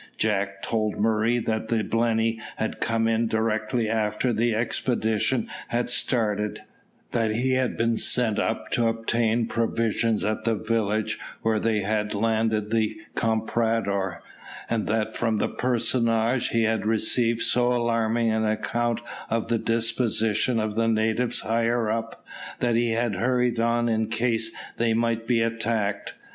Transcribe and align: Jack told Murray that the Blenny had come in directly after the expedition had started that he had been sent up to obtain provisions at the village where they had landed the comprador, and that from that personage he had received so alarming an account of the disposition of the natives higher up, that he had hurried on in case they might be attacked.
Jack 0.17 0.63
told 0.63 0.97
Murray 0.97 1.37
that 1.37 1.67
the 1.67 1.83
Blenny 1.83 2.41
had 2.55 2.79
come 2.79 3.07
in 3.07 3.27
directly 3.27 3.87
after 3.87 4.33
the 4.33 4.55
expedition 4.55 5.47
had 5.67 5.91
started 5.91 6.63
that 7.11 7.35
he 7.35 7.51
had 7.51 7.77
been 7.77 7.97
sent 7.97 8.39
up 8.39 8.71
to 8.71 8.87
obtain 8.87 9.45
provisions 9.45 10.25
at 10.25 10.43
the 10.43 10.55
village 10.55 11.19
where 11.43 11.59
they 11.59 11.81
had 11.81 12.15
landed 12.15 12.71
the 12.71 12.97
comprador, 13.13 14.23
and 14.67 14.87
that 14.87 15.15
from 15.15 15.37
that 15.37 15.59
personage 15.59 16.47
he 16.47 16.63
had 16.63 16.83
received 16.87 17.41
so 17.43 17.71
alarming 17.71 18.31
an 18.31 18.43
account 18.43 19.01
of 19.29 19.49
the 19.49 19.59
disposition 19.59 20.59
of 20.59 20.73
the 20.73 20.87
natives 20.87 21.41
higher 21.41 21.91
up, 21.91 22.25
that 22.59 22.75
he 22.75 22.93
had 22.93 23.13
hurried 23.13 23.59
on 23.59 23.87
in 23.87 24.07
case 24.07 24.49
they 24.77 24.95
might 24.95 25.27
be 25.27 25.43
attacked. 25.43 26.15